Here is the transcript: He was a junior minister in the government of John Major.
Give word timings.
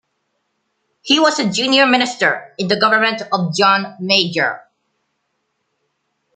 He 1.03 1.19
was 1.19 1.37
a 1.37 1.47
junior 1.51 1.85
minister 1.85 2.55
in 2.57 2.69
the 2.69 2.79
government 2.79 3.21
of 3.31 3.55
John 3.55 3.97
Major. 3.99 4.63